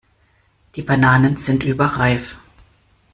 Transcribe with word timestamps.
Die 0.73 0.81
Bananen 0.81 1.37
sind 1.37 1.61
überreif. 1.61 2.35